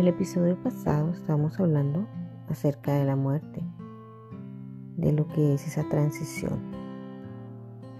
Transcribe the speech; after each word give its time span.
el 0.00 0.08
episodio 0.08 0.56
pasado 0.62 1.10
estábamos 1.10 1.60
hablando 1.60 2.06
acerca 2.48 2.94
de 2.94 3.04
la 3.04 3.16
muerte, 3.16 3.62
de 4.96 5.12
lo 5.12 5.28
que 5.28 5.52
es 5.52 5.66
esa 5.66 5.86
transición, 5.90 6.58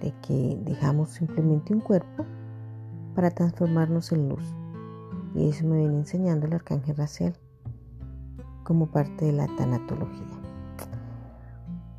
de 0.01 0.15
que 0.23 0.59
dejamos 0.65 1.11
simplemente 1.11 1.75
un 1.75 1.81
cuerpo 1.81 2.25
para 3.15 3.31
transformarnos 3.31 4.13
en 4.13 4.31
luz. 4.31 4.43
Y 5.35 5.51
eso 5.51 5.67
me 5.67 5.77
viene 5.77 5.99
enseñando 5.99 6.47
el 6.47 6.55
arcángel 6.55 6.97
Raciel 6.97 7.35
como 8.65 8.91
parte 8.91 9.27
de 9.27 9.33
la 9.33 9.47
tanatología. 9.59 10.41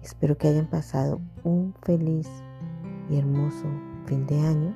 Espero 0.02 0.36
que 0.36 0.48
hayan 0.48 0.66
pasado 0.66 1.22
un 1.44 1.76
feliz 1.84 2.28
y 3.08 3.20
hermoso 3.20 3.68
fin 4.08 4.26
de 4.26 4.40
año 4.40 4.74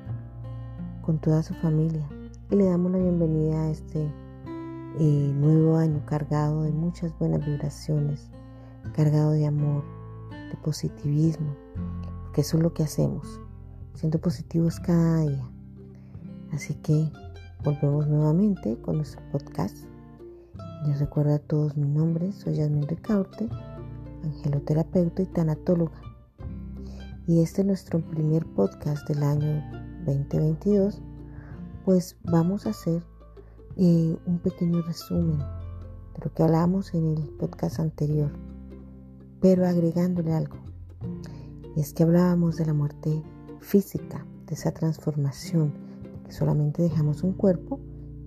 con 1.02 1.18
toda 1.18 1.42
su 1.42 1.52
familia 1.54 2.08
y 2.48 2.54
le 2.54 2.66
damos 2.66 2.92
la 2.92 2.98
bienvenida 2.98 3.62
a 3.62 3.70
este 3.70 4.08
eh, 4.98 5.32
nuevo 5.34 5.76
año 5.76 6.02
cargado 6.06 6.62
de 6.62 6.72
muchas 6.72 7.16
buenas 7.18 7.44
vibraciones, 7.44 8.30
cargado 8.94 9.32
de 9.32 9.46
amor, 9.46 9.84
de 10.30 10.56
positivismo, 10.64 11.54
porque 12.22 12.40
eso 12.40 12.56
es 12.56 12.62
lo 12.62 12.72
que 12.72 12.84
hacemos, 12.84 13.40
siendo 13.92 14.18
positivos 14.18 14.80
cada 14.80 15.20
día. 15.20 15.50
Así 16.52 16.74
que 16.76 17.12
volvemos 17.62 18.06
nuevamente 18.08 18.80
con 18.80 18.96
nuestro 18.96 19.20
podcast. 19.30 19.76
Les 20.86 20.98
recuerdo 20.98 21.34
a 21.34 21.40
todos 21.40 21.76
mi 21.76 21.86
nombre, 21.86 22.32
soy 22.32 22.54
Yasmin 22.54 22.88
Ricaurte, 22.88 23.50
angeloterapeuta 24.24 25.20
y 25.20 25.26
tanatóloga. 25.26 26.00
Y 27.26 27.42
este 27.42 27.60
es 27.60 27.66
nuestro 27.66 28.00
primer 28.00 28.46
podcast 28.46 29.06
del 29.08 29.22
año 29.22 29.62
2022, 30.06 31.02
pues 31.84 32.16
vamos 32.24 32.66
a 32.66 32.70
hacer 32.70 33.02
eh, 33.76 34.16
un 34.26 34.38
pequeño 34.38 34.80
resumen 34.82 35.38
de 35.38 36.24
lo 36.24 36.32
que 36.32 36.42
hablamos 36.42 36.94
en 36.94 37.16
el 37.16 37.28
podcast 37.38 37.78
anterior, 37.78 38.30
pero 39.40 39.66
agregándole 39.66 40.32
algo. 40.32 40.56
Es 41.76 41.92
que 41.92 42.04
hablábamos 42.04 42.56
de 42.56 42.66
la 42.66 42.72
muerte 42.72 43.22
física, 43.60 44.26
de 44.46 44.54
esa 44.54 44.72
transformación, 44.72 45.74
que 46.24 46.32
solamente 46.32 46.82
dejamos 46.82 47.22
un 47.22 47.34
cuerpo 47.34 47.78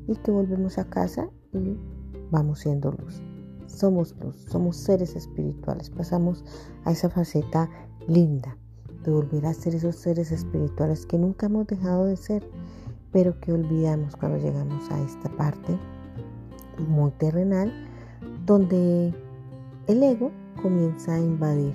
y 0.08 0.16
que 0.18 0.32
volvemos 0.32 0.78
a 0.78 0.90
casa 0.90 1.30
y 1.52 1.78
vamos 2.30 2.60
siendo 2.60 2.92
luz. 2.92 3.22
Somos 3.66 4.16
luz, 4.24 4.36
somos 4.50 4.78
seres 4.78 5.16
espirituales, 5.16 5.90
pasamos 5.90 6.44
a 6.86 6.92
esa 6.92 7.10
faceta 7.10 7.70
linda 8.08 8.56
de 9.04 9.12
volver 9.12 9.46
a 9.46 9.54
ser 9.54 9.76
esos 9.76 9.96
seres 9.96 10.32
espirituales 10.32 11.06
que 11.06 11.18
nunca 11.18 11.48
hemos 11.48 11.68
dejado 11.68 12.06
de 12.06 12.18
ser 12.18 12.48
pero 13.12 13.40
que 13.40 13.54
olvidamos 13.54 14.16
cuando 14.16 14.38
llegamos 14.38 14.90
a 14.92 15.00
esta 15.02 15.30
parte 15.30 15.78
muy 16.88 17.12
terrenal, 17.12 17.74
donde 18.46 19.14
el 19.88 20.04
ego 20.04 20.32
comienza 20.62 21.16
a 21.16 21.20
invadir 21.20 21.74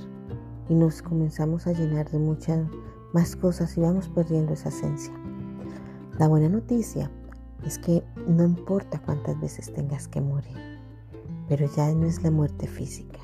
y 0.68 0.74
nos 0.74 1.02
comenzamos 1.02 1.66
a 1.66 1.72
llenar 1.72 2.10
de 2.10 2.18
muchas 2.18 2.66
más 3.12 3.36
cosas 3.36 3.76
y 3.76 3.80
vamos 3.80 4.08
perdiendo 4.08 4.52
esa 4.52 4.68
esencia. 4.68 5.12
La 6.18 6.28
buena 6.28 6.48
noticia 6.48 7.10
es 7.64 7.78
que 7.78 8.02
no 8.26 8.44
importa 8.44 9.00
cuántas 9.04 9.40
veces 9.40 9.72
tengas 9.72 10.08
que 10.08 10.20
morir, 10.20 10.56
pero 11.48 11.66
ya 11.76 11.92
no 11.92 12.06
es 12.06 12.22
la 12.22 12.30
muerte 12.30 12.66
física, 12.66 13.20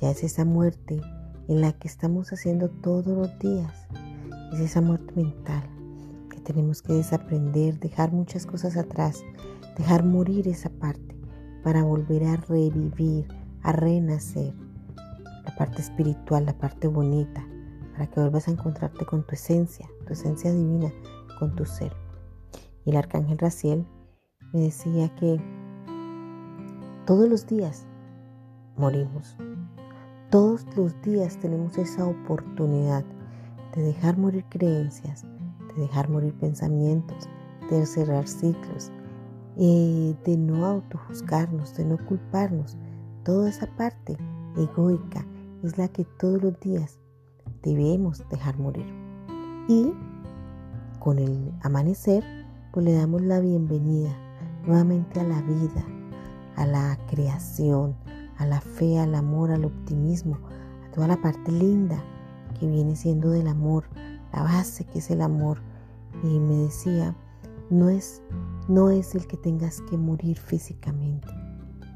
ya 0.00 0.10
es 0.10 0.22
esa 0.22 0.44
muerte 0.44 1.00
en 1.48 1.60
la 1.60 1.72
que 1.72 1.88
estamos 1.88 2.32
haciendo 2.32 2.68
todos 2.68 3.06
los 3.06 3.38
días, 3.38 3.88
es 4.52 4.60
esa 4.60 4.80
muerte 4.80 5.12
mental, 5.16 5.71
tenemos 6.42 6.82
que 6.82 6.92
desaprender, 6.92 7.78
dejar 7.78 8.12
muchas 8.12 8.46
cosas 8.46 8.76
atrás, 8.76 9.24
dejar 9.76 10.04
morir 10.04 10.48
esa 10.48 10.70
parte 10.70 11.16
para 11.62 11.82
volver 11.82 12.24
a 12.24 12.36
revivir, 12.36 13.26
a 13.62 13.72
renacer. 13.72 14.54
La 15.44 15.54
parte 15.56 15.82
espiritual, 15.82 16.46
la 16.46 16.56
parte 16.56 16.88
bonita, 16.88 17.46
para 17.92 18.06
que 18.06 18.20
vuelvas 18.20 18.48
a 18.48 18.52
encontrarte 18.52 19.04
con 19.04 19.26
tu 19.26 19.34
esencia, 19.34 19.88
tu 20.06 20.12
esencia 20.12 20.52
divina, 20.52 20.92
con 21.38 21.54
tu 21.54 21.64
ser. 21.64 21.92
Y 22.84 22.90
el 22.90 22.96
arcángel 22.96 23.38
Raciel 23.38 23.86
me 24.52 24.60
decía 24.60 25.14
que 25.16 25.40
todos 27.06 27.28
los 27.28 27.46
días 27.46 27.86
morimos. 28.76 29.36
Todos 30.30 30.64
los 30.76 31.00
días 31.02 31.38
tenemos 31.38 31.76
esa 31.76 32.06
oportunidad 32.06 33.04
de 33.74 33.82
dejar 33.82 34.16
morir 34.18 34.44
creencias, 34.48 35.24
de 35.74 35.82
dejar 35.82 36.08
morir 36.08 36.34
pensamientos, 36.34 37.28
de 37.70 37.86
cerrar 37.86 38.26
ciclos, 38.26 38.90
de 39.56 40.36
no 40.38 40.64
autojuzgarnos, 40.64 41.76
de 41.76 41.84
no 41.84 41.98
culparnos. 42.06 42.76
Toda 43.24 43.48
esa 43.48 43.66
parte 43.76 44.16
egoica 44.56 45.24
es 45.62 45.78
la 45.78 45.88
que 45.88 46.04
todos 46.18 46.42
los 46.42 46.58
días 46.60 46.98
debemos 47.62 48.22
dejar 48.30 48.58
morir. 48.58 48.86
Y 49.68 49.92
con 50.98 51.18
el 51.18 51.52
amanecer, 51.62 52.24
pues 52.72 52.84
le 52.84 52.94
damos 52.94 53.22
la 53.22 53.40
bienvenida 53.40 54.10
nuevamente 54.66 55.20
a 55.20 55.24
la 55.24 55.40
vida, 55.42 55.84
a 56.56 56.66
la 56.66 56.98
creación, 57.10 57.94
a 58.38 58.46
la 58.46 58.60
fe, 58.60 58.98
al 58.98 59.14
amor, 59.14 59.50
al 59.50 59.64
optimismo, 59.64 60.38
a 60.86 60.90
toda 60.92 61.08
la 61.08 61.20
parte 61.20 61.52
linda 61.52 62.02
que 62.58 62.66
viene 62.66 62.96
siendo 62.96 63.30
del 63.30 63.48
amor, 63.48 63.84
la 64.32 64.42
base 64.42 64.84
que 64.84 64.98
es 64.98 65.10
el 65.10 65.20
amor. 65.20 65.58
Y 66.22 66.38
me 66.38 66.56
decía, 66.56 67.16
no 67.70 67.88
es, 67.88 68.22
no 68.68 68.90
es 68.90 69.14
el 69.14 69.26
que 69.26 69.36
tengas 69.36 69.80
que 69.82 69.96
morir 69.96 70.38
físicamente, 70.38 71.28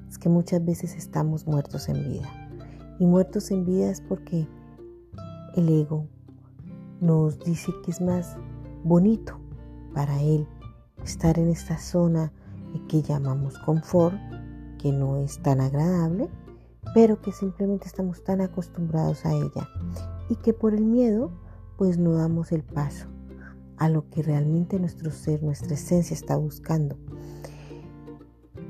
es 0.09 0.19
que 0.19 0.29
muchas 0.29 0.65
veces 0.65 0.95
estamos 0.95 1.47
muertos 1.47 1.89
en 1.89 2.09
vida. 2.09 2.29
Y 2.99 3.07
muertos 3.07 3.51
en 3.51 3.65
vida 3.65 3.91
es 3.91 4.01
porque 4.01 4.49
el 5.55 5.69
ego 5.69 6.07
nos 7.01 7.39
dice 7.41 7.73
que 7.85 7.91
es 7.91 8.01
más 8.01 8.37
bonito 8.85 9.39
para 9.95 10.21
él 10.23 10.47
estar 11.05 11.39
en 11.39 11.49
esta 11.51 11.79
zona 11.79 12.33
que 12.89 13.03
llamamos 13.03 13.59
confort, 13.59 14.17
que 14.79 14.93
no 14.93 15.17
es 15.17 15.41
tan 15.43 15.61
agradable, 15.61 16.29
pero 16.95 17.21
que 17.21 17.33
simplemente 17.33 17.87
estamos 17.87 18.23
tan 18.23 18.41
acostumbrados 18.41 19.25
a 19.25 19.33
ella 19.33 19.69
y 20.29 20.37
que 20.37 20.53
por 20.53 20.75
el 20.75 20.85
miedo 20.85 21.31
pues 21.77 21.99
no 21.99 22.13
damos 22.15 22.53
el 22.53 22.63
paso 22.63 23.07
a 23.77 23.89
lo 23.89 24.09
que 24.09 24.23
realmente 24.23 24.79
nuestro 24.81 25.11
ser, 25.11 25.43
nuestra 25.43 25.75
esencia 25.75 26.15
está 26.15 26.37
buscando. 26.37 26.97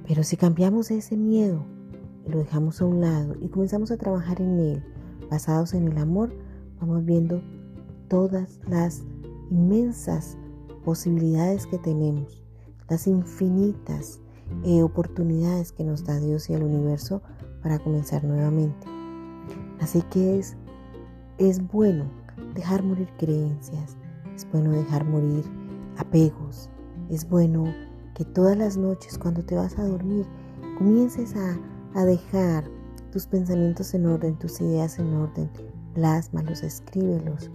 Pero 0.06 0.22
si 0.22 0.36
cambiamos 0.36 0.90
ese 0.90 1.16
miedo 1.16 1.64
y 2.24 2.30
lo 2.30 2.38
dejamos 2.38 2.80
a 2.80 2.84
un 2.84 3.00
lado 3.00 3.34
y 3.40 3.48
comenzamos 3.48 3.90
a 3.90 3.96
trabajar 3.96 4.40
en 4.40 4.58
él, 4.58 4.84
basados 5.30 5.74
en 5.74 5.88
el 5.88 5.98
amor, 5.98 6.32
vamos 6.80 7.04
viendo 7.04 7.42
todas 8.08 8.60
las 8.68 9.02
inmensas 9.50 10.36
posibilidades 10.84 11.66
que 11.66 11.78
tenemos, 11.78 12.42
las 12.88 13.06
infinitas 13.06 14.20
eh, 14.64 14.82
oportunidades 14.82 15.72
que 15.72 15.84
nos 15.84 16.04
da 16.04 16.18
Dios 16.20 16.48
y 16.50 16.54
el 16.54 16.62
universo 16.62 17.22
para 17.62 17.78
comenzar 17.78 18.22
nuevamente. 18.24 18.86
Así 19.80 20.02
que 20.02 20.38
es, 20.38 20.56
es 21.38 21.66
bueno 21.66 22.25
dejar 22.54 22.82
morir 22.82 23.08
creencias, 23.18 23.96
es 24.34 24.46
bueno 24.50 24.70
dejar 24.72 25.04
morir 25.04 25.44
apegos, 25.96 26.68
es 27.10 27.28
bueno 27.28 27.64
que 28.14 28.24
todas 28.24 28.56
las 28.56 28.76
noches 28.76 29.18
cuando 29.18 29.44
te 29.44 29.54
vas 29.54 29.78
a 29.78 29.86
dormir 29.86 30.26
comiences 30.78 31.34
a, 31.36 31.58
a 31.94 32.04
dejar 32.04 32.64
tus 33.12 33.26
pensamientos 33.26 33.94
en 33.94 34.06
orden, 34.06 34.38
tus 34.38 34.60
ideas 34.60 34.98
en 34.98 35.14
orden, 35.14 35.50
plásmalos, 35.94 36.62
escríbelos, 36.62 37.50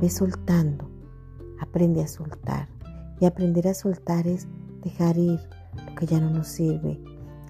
ve 0.00 0.10
soltando, 0.10 0.90
aprende 1.60 2.02
a 2.02 2.08
soltar. 2.08 2.68
Y 3.18 3.24
aprender 3.24 3.66
a 3.66 3.72
soltar 3.72 4.26
es 4.26 4.46
dejar 4.82 5.16
ir 5.16 5.40
lo 5.86 5.94
que 5.94 6.06
ya 6.06 6.20
no 6.20 6.30
nos 6.30 6.48
sirve, 6.48 7.00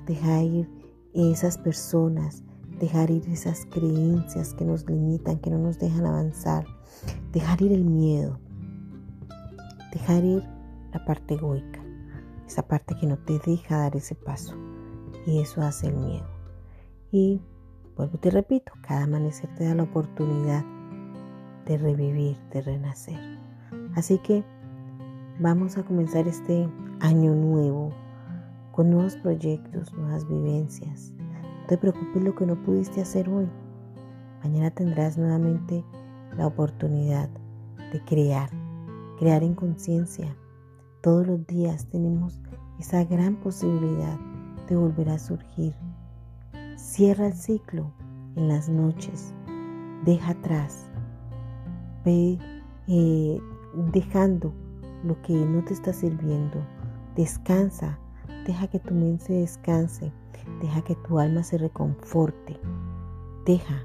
dejar 0.06 0.44
ir 0.44 0.70
esas 1.12 1.58
personas, 1.58 2.44
dejar 2.78 3.10
ir 3.10 3.28
esas 3.28 3.66
creencias 3.66 4.54
que 4.54 4.64
nos 4.64 4.88
limitan, 4.88 5.38
que 5.38 5.50
no 5.50 5.58
nos 5.58 5.78
dejan 5.78 6.06
avanzar, 6.06 6.64
Dejar 7.32 7.60
ir 7.62 7.72
el 7.72 7.84
miedo. 7.84 8.38
Dejar 9.92 10.24
ir 10.24 10.42
la 10.92 11.04
parte 11.04 11.34
egoica. 11.34 11.80
Esa 12.46 12.66
parte 12.66 12.96
que 12.98 13.06
no 13.06 13.18
te 13.18 13.38
deja 13.46 13.78
dar 13.78 13.96
ese 13.96 14.14
paso. 14.14 14.54
Y 15.26 15.40
eso 15.40 15.62
hace 15.62 15.88
el 15.88 15.96
miedo. 15.96 16.26
Y 17.10 17.40
vuelvo 17.96 18.18
te 18.18 18.30
repito, 18.30 18.72
cada 18.82 19.04
amanecer 19.04 19.52
te 19.56 19.64
da 19.64 19.74
la 19.74 19.82
oportunidad 19.82 20.64
de 21.66 21.78
revivir, 21.78 22.36
de 22.52 22.62
renacer. 22.62 23.18
Así 23.94 24.18
que 24.18 24.44
vamos 25.40 25.76
a 25.76 25.82
comenzar 25.82 26.28
este 26.28 26.68
año 27.00 27.34
nuevo 27.34 27.92
con 28.72 28.90
nuevos 28.90 29.16
proyectos, 29.16 29.92
nuevas 29.94 30.28
vivencias. 30.28 31.15
Te 31.68 31.76
preocupes 31.76 32.22
lo 32.22 32.32
que 32.36 32.46
no 32.46 32.54
pudiste 32.62 33.00
hacer 33.00 33.28
hoy. 33.28 33.48
Mañana 34.44 34.70
tendrás 34.70 35.18
nuevamente 35.18 35.84
la 36.36 36.46
oportunidad 36.46 37.28
de 37.92 38.00
crear, 38.04 38.48
crear 39.18 39.42
en 39.42 39.54
conciencia. 39.54 40.36
Todos 41.02 41.26
los 41.26 41.44
días 41.48 41.86
tenemos 41.86 42.40
esa 42.78 43.02
gran 43.02 43.34
posibilidad 43.40 44.16
de 44.68 44.76
volver 44.76 45.08
a 45.08 45.18
surgir. 45.18 45.74
Cierra 46.76 47.26
el 47.26 47.34
ciclo 47.34 47.92
en 48.36 48.46
las 48.46 48.68
noches, 48.68 49.34
deja 50.04 50.32
atrás, 50.32 50.88
ve 52.04 52.38
eh, 52.86 53.40
dejando 53.92 54.52
lo 55.02 55.20
que 55.22 55.32
no 55.32 55.64
te 55.64 55.74
está 55.74 55.92
sirviendo, 55.92 56.64
descansa, 57.16 57.98
deja 58.46 58.68
que 58.68 58.78
tu 58.78 58.94
mente 58.94 59.32
descanse, 59.32 60.12
deja 60.62 60.82
que 60.82 60.94
tu 61.06 61.18
alma 61.18 61.42
se 61.42 61.58
reconforte, 61.58 62.58
deja 63.44 63.84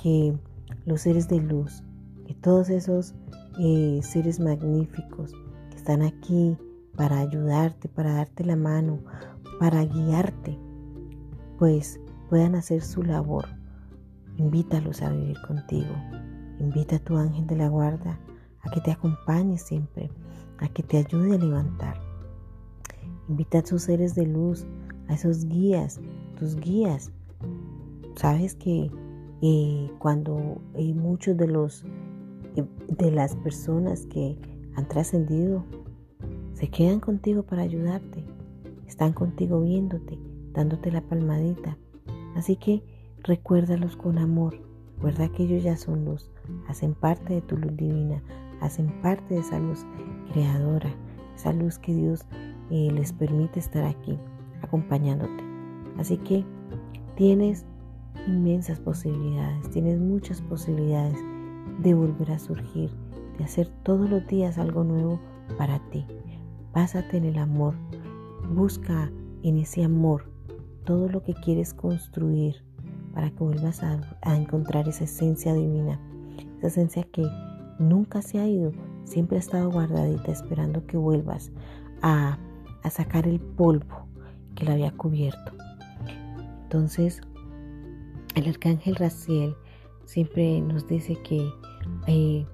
que 0.00 0.38
los 0.86 1.02
seres 1.02 1.28
de 1.28 1.40
luz, 1.40 1.82
que 2.26 2.34
todos 2.34 2.70
esos 2.70 3.14
eh, 3.58 4.00
seres 4.02 4.38
magníficos 4.38 5.32
que 5.70 5.76
están 5.76 6.02
aquí 6.02 6.56
para 6.96 7.18
ayudarte, 7.18 7.88
para 7.88 8.14
darte 8.14 8.44
la 8.44 8.56
mano, 8.56 9.00
para 9.58 9.84
guiarte, 9.84 10.56
pues 11.58 12.00
puedan 12.28 12.54
hacer 12.54 12.82
su 12.82 13.02
labor. 13.02 13.46
Invítalos 14.36 15.02
a 15.02 15.10
vivir 15.10 15.36
contigo. 15.46 15.92
Invita 16.60 16.96
a 16.96 17.00
tu 17.00 17.16
ángel 17.16 17.46
de 17.46 17.56
la 17.56 17.68
guarda 17.68 18.20
a 18.62 18.70
que 18.70 18.80
te 18.80 18.92
acompañe 18.92 19.58
siempre, 19.58 20.10
a 20.58 20.68
que 20.68 20.82
te 20.84 20.98
ayude 20.98 21.34
a 21.34 21.38
levantar. 21.38 22.07
Invita 23.28 23.58
a 23.58 23.62
tus 23.62 23.82
seres 23.82 24.14
de 24.14 24.26
luz, 24.26 24.66
a 25.08 25.14
esos 25.14 25.46
guías, 25.46 26.00
tus 26.38 26.56
guías. 26.56 27.12
Sabes 28.16 28.54
que 28.54 28.90
eh, 29.42 29.90
cuando 29.98 30.60
hay 30.74 30.94
muchos 30.94 31.36
de 31.36 31.46
los 31.46 31.84
eh, 32.56 32.64
de 32.88 33.10
las 33.12 33.36
personas 33.36 34.06
que 34.06 34.36
han 34.74 34.88
trascendido 34.88 35.64
se 36.54 36.68
quedan 36.68 36.98
contigo 36.98 37.44
para 37.44 37.62
ayudarte, 37.62 38.24
están 38.86 39.12
contigo 39.12 39.60
viéndote, 39.60 40.18
dándote 40.52 40.90
la 40.90 41.02
palmadita. 41.02 41.78
Así 42.34 42.56
que 42.56 42.82
recuérdalos 43.22 43.96
con 43.96 44.18
amor, 44.18 44.58
recuerda 44.96 45.28
que 45.28 45.44
ellos 45.44 45.62
ya 45.62 45.76
son 45.76 46.04
luz, 46.04 46.32
hacen 46.66 46.94
parte 46.94 47.34
de 47.34 47.42
tu 47.42 47.56
luz 47.56 47.76
divina, 47.76 48.22
hacen 48.60 48.88
parte 49.02 49.34
de 49.34 49.40
esa 49.40 49.60
luz 49.60 49.86
creadora, 50.32 50.92
esa 51.36 51.52
luz 51.52 51.78
que 51.78 51.94
Dios 51.94 52.26
eh, 52.70 52.90
les 52.92 53.12
permite 53.12 53.58
estar 53.58 53.84
aquí 53.84 54.18
acompañándote. 54.62 55.44
Así 55.98 56.16
que 56.18 56.44
tienes 57.16 57.64
inmensas 58.26 58.78
posibilidades, 58.80 59.70
tienes 59.70 59.98
muchas 59.98 60.42
posibilidades 60.42 61.18
de 61.80 61.94
volver 61.94 62.32
a 62.32 62.38
surgir, 62.38 62.90
de 63.38 63.44
hacer 63.44 63.68
todos 63.82 64.08
los 64.08 64.26
días 64.26 64.58
algo 64.58 64.84
nuevo 64.84 65.20
para 65.56 65.78
ti. 65.90 66.06
Pásate 66.72 67.16
en 67.16 67.24
el 67.24 67.38
amor, 67.38 67.74
busca 68.54 69.10
en 69.42 69.58
ese 69.58 69.84
amor 69.84 70.30
todo 70.84 71.08
lo 71.08 71.22
que 71.22 71.34
quieres 71.34 71.74
construir 71.74 72.64
para 73.14 73.30
que 73.30 73.42
vuelvas 73.42 73.82
a, 73.82 74.00
a 74.22 74.36
encontrar 74.36 74.88
esa 74.88 75.04
esencia 75.04 75.54
divina, 75.54 76.00
esa 76.58 76.68
esencia 76.68 77.02
que 77.04 77.26
nunca 77.78 78.22
se 78.22 78.38
ha 78.38 78.46
ido, 78.46 78.72
siempre 79.04 79.36
ha 79.36 79.40
estado 79.40 79.70
guardadita 79.70 80.30
esperando 80.30 80.86
que 80.86 80.96
vuelvas 80.96 81.50
a, 82.02 82.38
a 82.88 82.90
sacar 82.90 83.26
el 83.26 83.40
polvo 83.40 84.06
que 84.54 84.64
la 84.64 84.72
había 84.72 84.90
cubierto. 84.90 85.52
Entonces, 86.64 87.20
el 88.34 88.48
arcángel 88.48 88.96
Raciel 88.96 89.54
siempre 90.04 90.60
nos 90.60 90.86
dice 90.86 91.16
que 91.22 91.48
eh, 92.06 92.46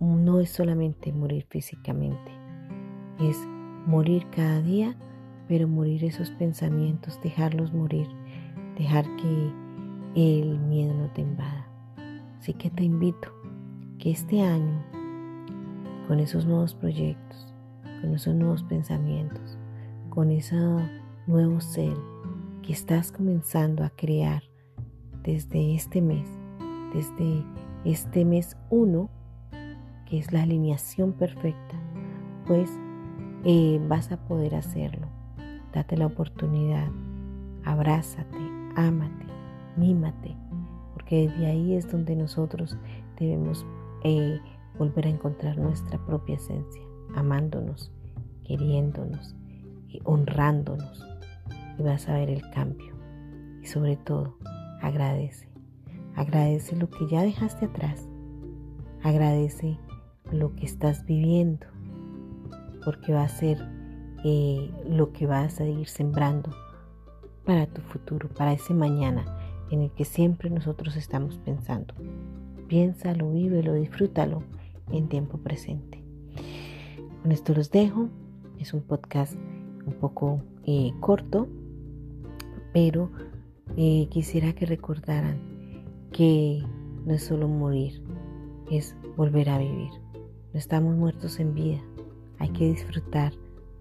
no 0.00 0.40
es 0.40 0.50
solamente 0.50 1.12
morir 1.12 1.46
físicamente, 1.48 2.30
es 3.20 3.38
morir 3.86 4.26
cada 4.30 4.60
día, 4.60 4.96
pero 5.48 5.68
morir 5.68 6.04
esos 6.04 6.30
pensamientos, 6.30 7.20
dejarlos 7.22 7.72
morir, 7.72 8.08
dejar 8.76 9.04
que 9.16 9.52
el 10.14 10.58
miedo 10.58 10.94
no 10.94 11.10
te 11.12 11.22
invada. 11.22 11.68
Así 12.38 12.54
que 12.54 12.70
te 12.70 12.84
invito 12.84 13.32
que 13.98 14.10
este 14.10 14.42
año, 14.42 14.84
con 16.08 16.20
esos 16.20 16.46
nuevos 16.46 16.74
proyectos, 16.74 17.52
con 18.00 18.14
esos 18.14 18.34
nuevos 18.34 18.62
pensamientos, 18.64 19.58
con 20.16 20.30
ese 20.30 20.56
nuevo 21.26 21.60
ser 21.60 21.92
que 22.62 22.72
estás 22.72 23.12
comenzando 23.12 23.84
a 23.84 23.90
crear 23.90 24.42
desde 25.22 25.74
este 25.74 26.00
mes, 26.00 26.26
desde 26.94 27.44
este 27.84 28.24
mes 28.24 28.56
1, 28.70 29.10
que 30.06 30.18
es 30.18 30.32
la 30.32 30.42
alineación 30.42 31.12
perfecta, 31.12 31.78
pues 32.46 32.70
eh, 33.44 33.78
vas 33.88 34.10
a 34.10 34.16
poder 34.16 34.54
hacerlo. 34.54 35.06
Date 35.74 35.98
la 35.98 36.06
oportunidad, 36.06 36.88
abrázate, 37.66 38.38
ámate, 38.74 39.26
mímate, 39.76 40.34
porque 40.94 41.28
desde 41.28 41.44
ahí 41.44 41.74
es 41.74 41.92
donde 41.92 42.16
nosotros 42.16 42.78
debemos 43.20 43.66
eh, 44.02 44.40
volver 44.78 45.08
a 45.08 45.10
encontrar 45.10 45.58
nuestra 45.58 45.98
propia 46.06 46.36
esencia, 46.36 46.82
amándonos, 47.14 47.92
queriéndonos, 48.44 49.36
honrándonos. 50.04 51.04
Y 51.78 51.82
vas 51.82 52.08
a 52.08 52.14
ver 52.14 52.30
el 52.30 52.42
cambio. 52.50 52.94
Y 53.62 53.66
sobre 53.66 53.96
todo, 53.96 54.36
agradece. 54.80 55.48
Agradece 56.14 56.76
lo 56.76 56.88
que 56.88 57.06
ya 57.08 57.22
dejaste 57.22 57.66
atrás. 57.66 58.08
Agradece 59.02 59.78
lo 60.30 60.54
que 60.54 60.64
estás 60.64 61.04
viviendo. 61.04 61.66
Porque 62.84 63.12
va 63.12 63.24
a 63.24 63.28
ser 63.28 63.58
eh, 64.24 64.70
lo 64.88 65.12
que 65.12 65.26
vas 65.26 65.60
a 65.60 65.66
ir 65.66 65.88
sembrando 65.88 66.50
para 67.44 67.66
tu 67.66 67.80
futuro, 67.82 68.28
para 68.28 68.52
ese 68.52 68.74
mañana 68.74 69.24
en 69.70 69.82
el 69.82 69.90
que 69.90 70.04
siempre 70.04 70.50
nosotros 70.50 70.96
estamos 70.96 71.38
pensando. 71.38 71.94
Piénsalo, 72.68 73.32
vívelo, 73.32 73.74
disfrútalo 73.74 74.42
en 74.90 75.08
tiempo 75.08 75.38
presente. 75.38 76.02
Con 77.22 77.32
esto 77.32 77.54
los 77.54 77.70
dejo. 77.70 78.08
Es 78.58 78.72
un 78.72 78.80
podcast 78.82 79.34
un 79.86 79.94
poco 79.94 80.42
eh, 80.64 80.92
corto, 81.00 81.48
pero 82.72 83.10
eh, 83.76 84.08
quisiera 84.10 84.52
que 84.52 84.66
recordaran 84.66 85.38
que 86.12 86.62
no 87.04 87.14
es 87.14 87.22
solo 87.24 87.48
morir, 87.48 88.02
es 88.70 88.96
volver 89.16 89.48
a 89.48 89.58
vivir. 89.58 89.90
No 90.52 90.58
estamos 90.58 90.96
muertos 90.96 91.38
en 91.40 91.54
vida. 91.54 91.80
Hay 92.38 92.50
que 92.50 92.68
disfrutar, 92.68 93.32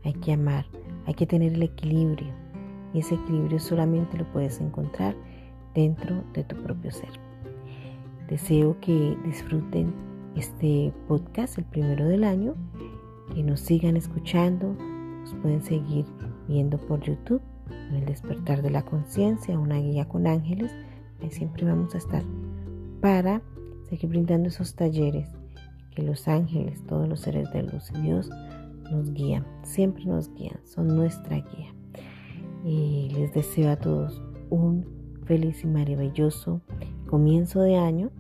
hay 0.03 0.13
que 0.13 0.33
amar, 0.33 0.65
hay 1.05 1.13
que 1.13 1.25
tener 1.25 1.53
el 1.53 1.63
equilibrio. 1.63 2.33
Y 2.93 2.99
ese 2.99 3.15
equilibrio 3.15 3.59
solamente 3.59 4.17
lo 4.17 4.31
puedes 4.31 4.61
encontrar 4.61 5.15
dentro 5.73 6.23
de 6.33 6.43
tu 6.43 6.55
propio 6.57 6.91
ser. 6.91 7.09
Deseo 8.29 8.79
que 8.79 9.17
disfruten 9.25 9.93
este 10.35 10.93
podcast, 11.07 11.57
el 11.57 11.65
primero 11.65 12.05
del 12.05 12.23
año, 12.23 12.55
que 13.33 13.43
nos 13.43 13.59
sigan 13.59 13.97
escuchando, 13.97 14.75
nos 15.25 15.33
pueden 15.41 15.63
seguir 15.63 16.05
viendo 16.47 16.77
por 16.77 17.01
YouTube, 17.01 17.41
el 17.91 18.05
despertar 18.05 18.61
de 18.61 18.69
la 18.69 18.83
conciencia, 18.83 19.57
una 19.57 19.79
guía 19.79 20.07
con 20.07 20.27
ángeles, 20.27 20.71
ahí 21.19 21.31
siempre 21.31 21.65
vamos 21.65 21.95
a 21.95 21.97
estar 21.97 22.23
para 23.01 23.41
seguir 23.89 24.11
brindando 24.11 24.49
esos 24.49 24.75
talleres 24.75 25.27
que 25.89 26.03
los 26.03 26.27
ángeles, 26.27 26.83
todos 26.85 27.09
los 27.09 27.21
seres 27.21 27.51
de 27.53 27.63
luz 27.63 27.91
y 27.95 28.01
Dios 28.01 28.29
nos 28.91 29.11
guían, 29.13 29.43
siempre 29.63 30.05
nos 30.05 30.31
guían, 30.35 30.59
son 30.63 30.95
nuestra 30.95 31.37
guía. 31.37 31.73
Y 32.63 33.09
les 33.15 33.33
deseo 33.33 33.71
a 33.71 33.77
todos 33.77 34.21
un 34.51 34.85
feliz 35.25 35.63
y 35.63 35.67
maravilloso 35.67 36.61
comienzo 37.07 37.61
de 37.61 37.77
año 37.77 38.11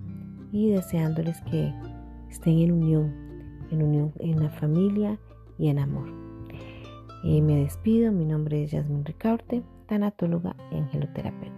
y 0.51 0.71
deseándoles 0.71 1.39
que 1.41 1.71
estén 2.31 2.59
en 2.59 2.71
unión, 2.71 3.13
en 3.69 3.83
unión 3.83 4.13
en 4.19 4.41
la 4.41 4.49
familia 4.49 5.19
y 5.59 5.67
en 5.67 5.77
amor. 5.77 6.24
Y 7.25 7.41
me 7.41 7.55
despido, 7.55 8.11
mi 8.11 8.23
nombre 8.23 8.63
es 8.63 8.71
Yasmin 8.71 9.03
Ricaurte, 9.03 9.63
tanatóloga 9.87 10.55
y 10.71 10.75
angeloterapeuta. 10.75 11.54